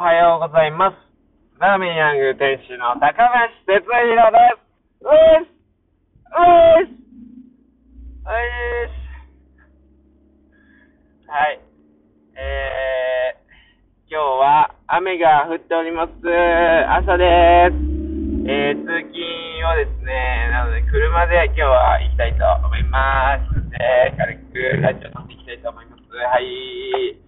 [0.00, 0.96] はようございます。
[1.60, 5.04] ラーメンヤング店主の高梨哲弘です。
[5.04, 5.52] うーす
[6.24, 6.96] うーす
[8.24, 8.96] うーす
[11.28, 11.60] はい。
[12.32, 16.12] えー、今日は雨が降っております。
[16.16, 17.76] 朝です。
[18.48, 19.20] えー、通勤
[19.68, 23.52] をですね、なので車で今日は行きたいと思います。
[23.68, 23.76] で、
[24.16, 26.02] 軽くラジオ撮っていきたいと思います。
[26.08, 27.19] はい。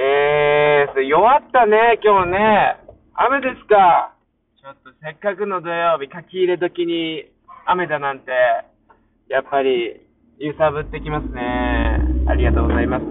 [0.00, 2.78] えー、弱ったね、今日ね。
[3.18, 4.14] 雨ですか？
[4.62, 7.26] ちょっとせっかくの土曜日、書き入れ時に
[7.66, 8.30] 雨だなんて、
[9.26, 9.98] やっぱり
[10.38, 11.98] 揺さぶってきますね。
[12.30, 13.10] ありがとうございます。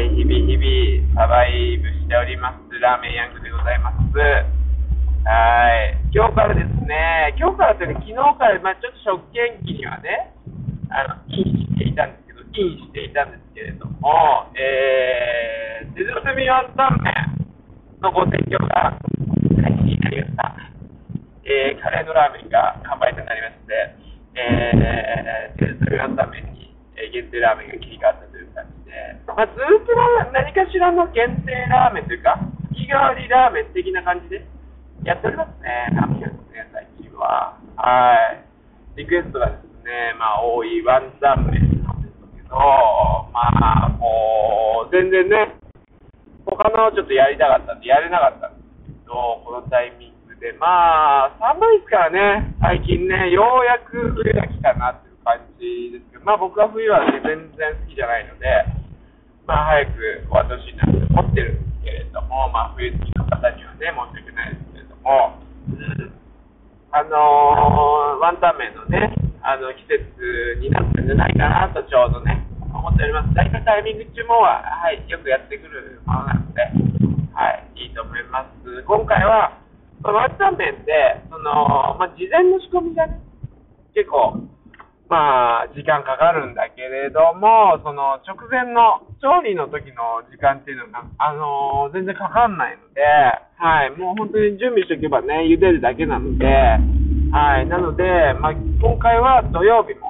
[0.00, 2.80] い、日々日々サバイブしております。
[2.80, 4.16] ラーメンヤングでございます。
[4.16, 4.32] は
[5.92, 6.00] い。
[6.08, 10.32] 今日からですね、今日からというか昨日から、まあちょっと食券機にはね、
[10.88, 17.14] あの、インしていたんですけど、インしていたんですけれども、えー、手包みワンタン麺
[18.02, 18.98] のご提供が
[19.62, 20.54] 開始になりました。
[21.46, 23.94] えー、カレーのラーメンが完売となりまして、
[24.34, 28.92] えー、手包みワンタン麺に、えー限定ラーメンが切り替わったという感じで、
[29.30, 29.94] まあ、ずっと
[30.34, 32.42] 何かしらの限定ラーメンというか、
[32.74, 34.42] 日替わりラーメン的な感じで
[35.06, 37.54] やっておりますね、ラーメン屋ですね、最近は。
[37.76, 38.98] はい。
[38.98, 42.56] リクエストがですね、まあ、多いワンタン麺なんですけど、
[43.30, 43.43] まあ、
[44.94, 45.58] 全然ね、
[46.46, 48.46] 他のちょっとやりたかったんで、やれなかった。
[48.46, 58.46] んですけど、このタイミングで、まあ、寒いですからね、最近ね、ようやく冬が来たなっていう感じですけど、まあ僕は冬はね、全然好きじゃないので、
[59.50, 59.98] まあ早く
[60.30, 66.14] 終わってほしいなって思ってるんですけれども、まあ冬好きの方にはね、申し訳ないですけれども、うん
[66.94, 69.10] あのーワンタン麺のね、
[69.42, 72.43] あの、季節になってんじゃないかなとちょうどね、
[72.94, 73.34] 思っております。
[73.34, 76.62] 大体タイミング中もは、はい、よくやってくるものなので、
[77.34, 78.82] はい、いいと思います。
[78.86, 79.58] 今回は、
[80.02, 83.18] そのワンタン麺って、その、まあ、事前の仕込みがね、
[83.98, 84.46] 結構、
[85.10, 93.02] まあ、時間かかるんだけれども、その直前の調理の時の時間っていうのが、あの全然かかんないので、
[93.58, 96.46] はい、もう本当に準備しておけばね、茹でるだけなので、
[97.34, 98.04] はい、なので、
[98.40, 100.03] まあ、今回は土曜日も、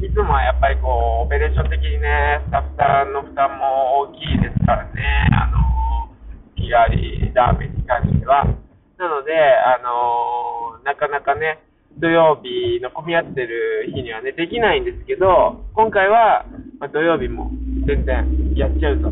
[0.00, 6.16] いつもはやっぱりこう、オペレーション的にね、スタッフさんの負担も大きいですからね、あの
[6.56, 8.48] 日替わりラーメンに関しては。
[8.96, 11.60] なので、あのなかなかね、
[12.00, 16.46] 土曜日の混み合ってる日にはね、できないんですけど、今回は、
[16.78, 17.50] ま、土曜日も
[17.84, 18.24] 全然
[18.56, 19.08] やっちゃうと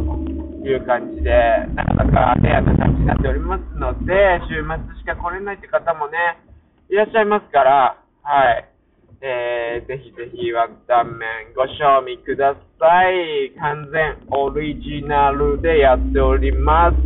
[0.65, 1.31] いう感じで、
[1.77, 6.41] なかなかレアな感じになっておりますので、週末しか来れないって方もね、
[6.89, 8.78] いらっしゃいますから、はい。
[9.21, 13.51] えー、ぜひぜひワンタン麺ご賞味ください。
[13.59, 16.97] 完全オリジナルでやっております。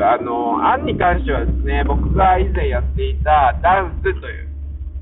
[0.00, 4.48] あの、あんに関してはですね、僕が以前やっていたダンスという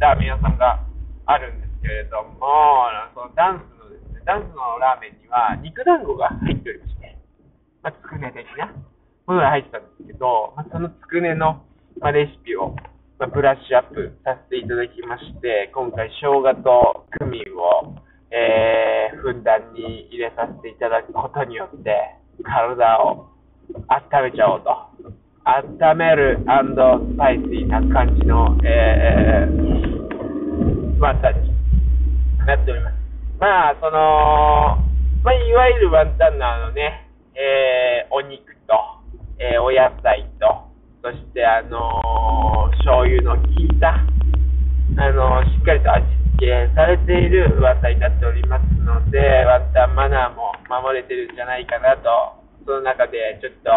[0.00, 0.82] ラーメン屋さんが
[1.26, 7.16] あるんですけれども、そのダンスのですね、ダンスのラーメンには肉団子が入っておりまして、
[7.82, 8.74] まあ、つくね的な
[9.26, 11.62] ものが入ってたんですけど、まあ、そのつくねの、
[12.00, 12.74] まあ、レシピを、
[13.18, 17.98] まあ、ブラッシュアップさせていただきまして、今回生姜とクミンを、
[18.30, 22.14] えー、ふんだんに入れさせていただくことによって、
[22.44, 23.26] 体を
[23.90, 24.70] 温めちゃおうと。
[25.42, 26.46] 温めるス
[27.16, 31.50] パイシーな感じの、えー、ワンタンに
[32.46, 32.94] なっております。
[33.40, 34.78] まあ、その、
[35.24, 38.78] まあ、いわゆるワンタンのあのね、えー、お肉と、
[39.40, 40.67] えー、お野菜と、
[41.08, 46.04] そしてあの醤油の効いた、あのしっかりと味
[46.36, 49.16] 付けされているワタになっておりますので、
[49.48, 53.72] ワンタンマナーも守れてるんじゃないかなと、その中でちょっと、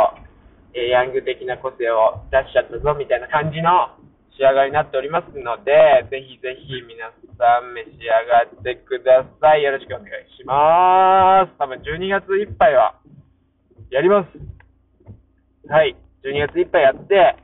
[0.76, 3.96] えヤング的な個性を出しちゃったぞみたいな感じの
[4.36, 9.64] 仕上がりになっておりますので、ぜひぜひ皆さん召し上がってください。
[9.64, 11.56] よろしくお願いします。
[11.56, 13.00] 多分12月いっぱいは
[13.88, 15.72] やります。
[15.72, 15.96] はい。
[16.24, 17.36] 12月いっぱいやって、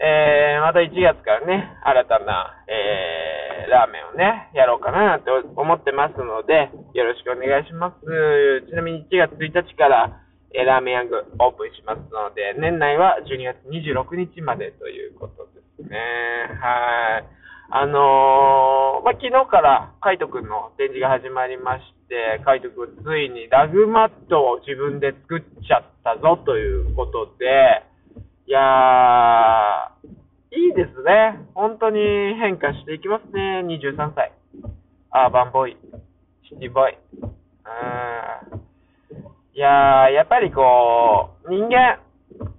[0.00, 8.00] えー、また1月からね、新たな、えー、ラーメンをね、やろうかなと思ってますので、よろしくお願いします。
[8.66, 10.20] ちなみに1月1日から、
[10.56, 15.98] えーラーメンヤングオープンしますので、年内は12月26日までということですね。
[16.60, 17.24] はい。
[17.70, 27.82] あのーまあ、昨日からカイトくんの展示が始まりまして、カイトくんついにラグマットを自分で作っちゃったぞということで、
[28.46, 31.40] いやー、いいですね。
[31.54, 31.98] 本当に
[32.34, 33.64] 変化していきますね。
[33.64, 34.32] 23歳。
[35.10, 35.76] アーバンボーイ。
[36.50, 36.98] シティボーイ。
[37.22, 38.60] うーん。
[39.54, 42.00] いやー、やっぱりこう、人間、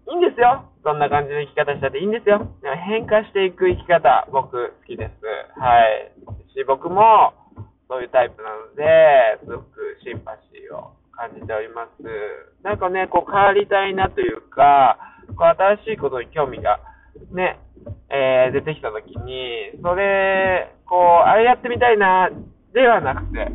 [0.10, 0.66] いいんですよ。
[0.84, 2.40] そんな感じの生き方したっていいんですよ。
[2.62, 5.60] でも変化していく生き方、僕好きです。
[5.60, 6.12] はい。
[6.56, 7.34] し、僕も
[7.88, 12.04] そういうタイプなので、すごくシンパシーを感じております。
[12.64, 14.98] なんかね、こう変わりたいなというか、
[15.36, 15.48] こう
[15.84, 16.80] 新しいことに興味が
[17.32, 17.60] ね、
[18.10, 22.30] えー、出てきたときに、それ、こう、あれやってみたいな、
[22.74, 23.52] ではなくて、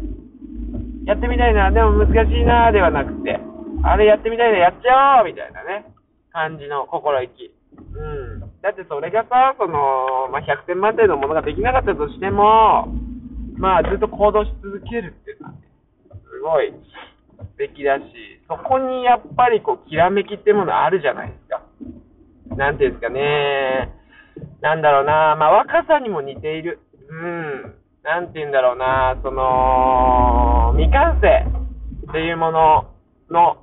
[1.06, 3.38] やってみたいな、でも難しいな、ではなくて、
[3.82, 5.86] あれやってみたいな、やっちゃおうみたいなね、
[6.32, 7.52] 感じの心意気。
[7.76, 8.40] うん。
[8.62, 12.92] だってそれがさ、その、まあ、100点満点のものができなかったとしても、
[13.56, 15.60] まあ、ずっと行動し続けるっていうのはね、
[16.08, 16.72] すごい
[17.38, 18.04] 素敵だし、
[18.48, 21.49] そこにやっぱりこう、きらめきってものあるじゃないですか。
[22.60, 23.88] なんていうんですかね。
[24.60, 26.78] なんだろうな、まあ、若さにも似ている。
[27.08, 27.74] うん。
[28.04, 31.26] なんて言うんだろうな、その、未完成
[32.10, 32.90] っていうもの
[33.30, 33.56] の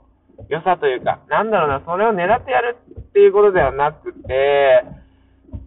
[0.50, 4.84] 良さというか、なんだろうな、それを狙ってやるっていうことではなくて、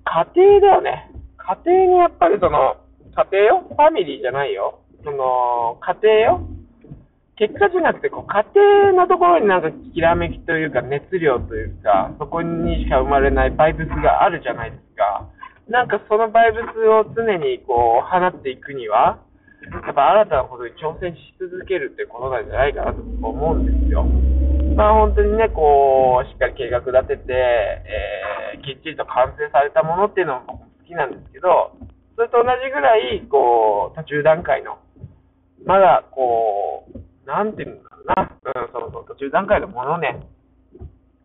[0.04, 1.12] 家庭だよね。
[1.38, 2.78] 家庭にやっぱりその、
[3.14, 4.80] 家庭よファミリーじゃないよ。
[5.04, 6.40] その、家庭よ
[7.40, 8.44] 結果じゃなくて、こう、家
[8.92, 15.24] 庭のところになんかきらめきというか、熱量というか、そこにしか生まれないバイブスがあるじゃないですか。
[15.66, 19.24] なんかそのバイブスを常にこう、放っていくには、
[19.72, 24.04] やっぱ新たなことに挑戦し続けるってことなんじゃないかなと思うんですよ。
[24.76, 31.72] まあ本当にね、こう、しっかり計画立てて、えー、きっちりと完成されたものっていうのも僕好きなんですけど、
[32.16, 34.76] それと同じぐらい、こう、途中段階の、
[35.64, 40.18] まだこう、なんていうんだろうな、うん、そうそう、途中段階のものね、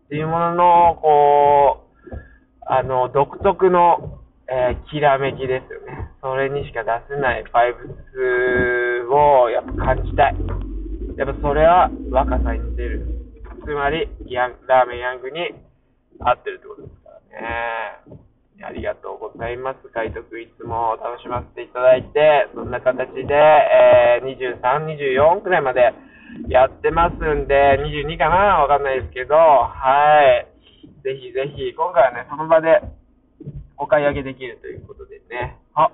[0.06, 2.16] っていうものの、こう、
[2.68, 6.12] あの、独特の、えー、きらめきですよね。
[6.22, 10.36] それにしか出せないバイブスをやっぱ感じたい。
[11.18, 13.08] やっぱそれは若さに似てる。
[13.66, 15.56] つまり、ヤンラーメンヤングに
[16.20, 18.25] 合ってるってことですからね。
[18.66, 19.88] ありがとうございます。
[19.94, 24.90] 海徳いつも楽しませていただいて、そんな形で、えー、23、
[25.38, 25.94] 24くらいまで
[26.50, 29.70] やってますんで、22かなわかんないですけど、は
[30.26, 30.48] い。
[31.04, 32.82] ぜひぜひ、今回はね、その場で
[33.78, 35.60] お買い上げできるということでね。
[35.76, 35.92] あ、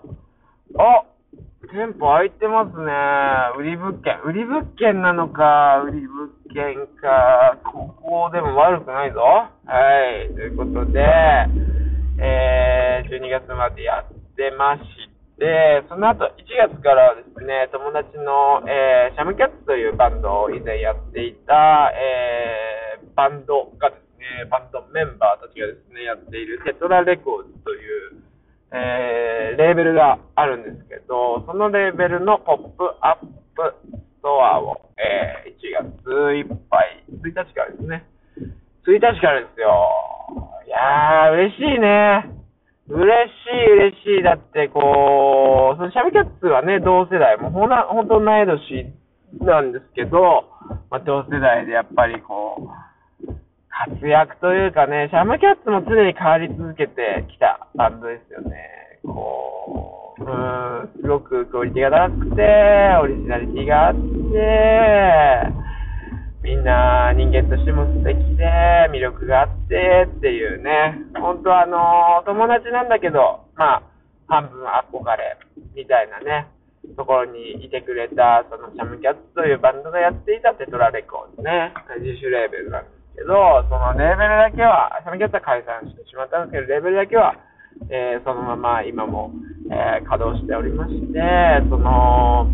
[0.80, 1.04] あ、
[1.74, 2.92] 店舗空いてますね。
[3.60, 4.16] 売り物件。
[4.24, 9.41] 売り物件なのか、売り物件か、ここでも悪くないぞ。
[13.76, 14.84] でやってまし
[15.38, 27.82] て、その後1月からはですね、友達の、えー、シャムキャッツというバンドを以前やっていた、えー、バンドがですね、バンドメンバーたちがですね、やっているテトラレコーズとい
[28.18, 28.22] う、
[28.72, 33.26] えー、レーベルがあるんですけど、そのレーベルのポップアッ
[33.56, 38.06] プストアを、えー、1月いっぱい、1日からですね、
[38.86, 39.70] 1日からですよ。
[40.68, 42.41] いやー、嬉しいね。
[42.92, 44.24] 嬉しい、嬉しい。
[44.24, 48.94] だって、こう、そのシャミキャッツはね、同世代、もうほな、本当同い年
[49.40, 50.44] なんですけど、
[50.90, 52.92] まあ、同世代でやっぱりこう、
[53.70, 59.00] 活躍というかね、シャムキャッツも常に変わり続けてきたバンドですよね。
[59.04, 62.44] こう、うん、すごくクオリティが高くて、
[63.02, 65.71] オリジナリティがあって、
[66.44, 68.46] みんな人間としても素敵で、
[68.90, 73.84] 魅力があってっていうね、本当はあの、友達なんだけど、まあ、
[74.28, 75.38] 半分憧れ
[75.76, 76.50] みたいなね、
[76.98, 87.38] ところにいてくれた、そのシャムキャッツというバンドがやっていたテトラレコードね、自主レーベルなんですけど、そのレーベルだけは、シャムキャッツは解散してしまったんですけど、レーベルだけは、
[87.90, 89.30] えー、そのまま今も、
[89.70, 91.22] えー、稼働しておりまして、
[91.70, 92.50] その、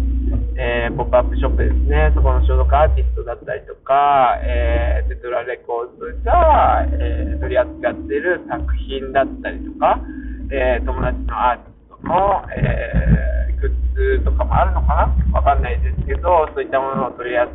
[0.57, 10.01] えー、ポップアップショップですね、そこの所属アーティストだったりとか、えー、テトラレコーズが、えー、取り扱っている作品だったりとか、
[10.49, 15.37] え、友達のアーティストの、えー、グッズとかもあるのかな？
[15.37, 17.53] わかんないですけど、そういったものを取り扱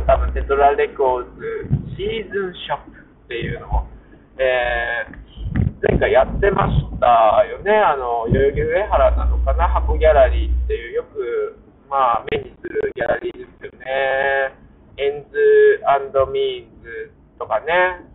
[0.06, 3.86] 多分テトラレコーズシーズンショップっていうのを、
[4.40, 7.76] えー、前回やってましたよね。
[7.76, 9.68] あの、代々木上原なのかな？
[9.68, 10.59] hako gallery、
[11.90, 14.54] まあ、目にするギャラリーですよね。
[14.96, 15.82] エンズ
[16.30, 18.06] ミーンズとかね、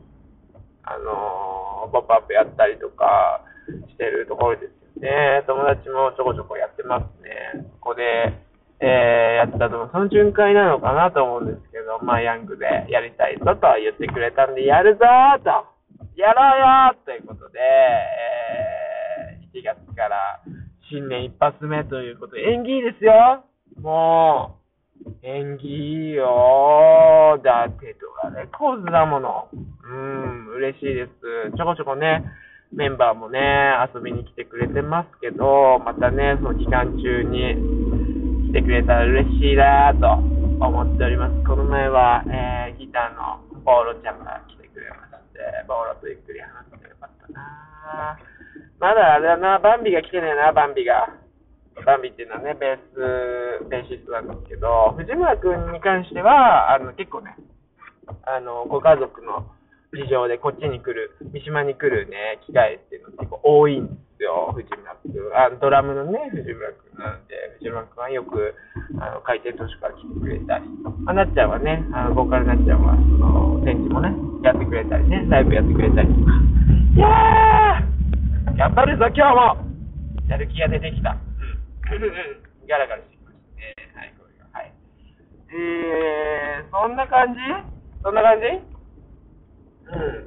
[0.87, 3.43] あのポップアップやったりとか
[3.91, 5.43] してるところですよね。
[5.45, 7.67] 友達もちょこちょこやってますね。
[7.83, 8.31] ここで、
[8.79, 15.03] えー、やったと、その巡回なのかなと思うんですけど、まあ、ヤングでやりたいぞと言ってくれたんで、やるぞ
[15.43, 15.51] と
[16.15, 20.39] やろうよということで、えー、1月から
[20.87, 23.43] 新年一発目ということで、縁起いいですよ
[23.81, 24.57] も
[25.05, 29.49] う、縁起いいよだってとかね、コーズだもの。
[29.53, 31.57] うん、嬉しいです。
[31.57, 32.23] ちょこちょこね、
[32.73, 33.39] メンバーもね、
[33.93, 40.07] 遊びに来てくれてますけど、またね、その期間中に来てくれたら嬉しいなと
[40.65, 41.43] 思っております。
[41.43, 48.17] この前は、えー、ギターのボーロちゃんが来てくれまして、ボーロとゆっくり話してよかったな
[48.79, 51.24] まだあれだな、バンビが来てねえな、バンビが。
[51.85, 52.77] バンビっていうのはね、ベー
[53.61, 57.37] ス、ベーシストなんですけど、藤村君に関しては、あの、結構ね、
[58.25, 59.45] あの、ご家族の
[59.93, 65.13] 事情でこっちに来る、三島に来るね、機会っていうの結構多いんですよ、藤村君。
[65.37, 68.55] あドラムのね、藤村君なんで、藤村君はよく、
[68.99, 70.65] あの、海底都市から来てくれたり、
[71.05, 74.09] あなっちゃんはね、あの、ボーカルなっちゃんは、その、展示もね、
[74.41, 76.31] やってくれたりね、ライブやってくれたりとか。
[76.95, 79.65] いやー頑張るぞ、今日も
[80.29, 81.17] やる気が出てきた。
[81.85, 83.77] ガラガラしてきましたね。
[83.93, 84.49] はい、これが。
[84.49, 84.73] はい。
[85.53, 87.39] えー、そんな感じ？
[88.01, 88.47] そんな感じ？
[89.85, 90.25] うん。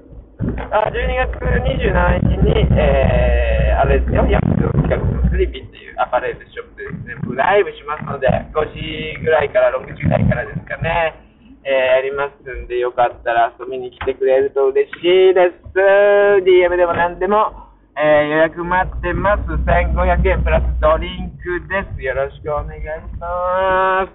[0.70, 11.18] あ、12月27日に、えー、あれですよ、ヤックの近くのスリピっていうアパレルショップですね、ライブしますので、5時ぐらいから6時ぐらいからですかね、
[11.66, 15.74] えー、やりますんで、よかったら遊びに来てくれると嬉しいです。
[15.74, 17.67] DM でも何でも、
[18.00, 19.42] えー、予約待ってます。
[19.42, 22.00] 1500円プラスドリンクです。
[22.00, 24.14] よろしくお願いします。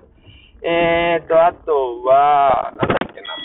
[0.64, 3.36] えーと、あとは、なんだっけな。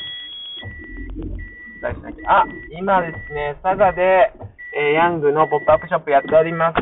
[1.91, 2.39] 伝えしな。
[2.39, 4.31] あ、今ですね、佐賀で、
[4.79, 6.79] えー、ヤングのポップアップショップやっております。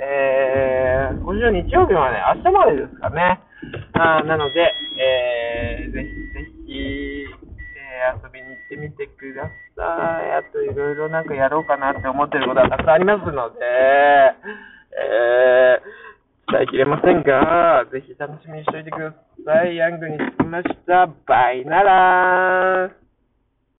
[0.00, 3.38] えー、今週日曜日はね、明日までですかね。
[3.92, 9.42] あなので、えー、ぜひぜひ、えー、遊びにってみてくだ
[9.76, 9.84] さ
[10.24, 10.32] い。
[10.32, 13.60] あといろいろなんかやろうかなって思ってることはたくさんありますので、
[14.96, 19.12] えー、伝えきれませんが、ぜひ楽しみにしておいてくだ
[19.44, 19.76] さい。
[19.76, 21.06] ヤングに着きました。
[21.26, 23.01] バイなら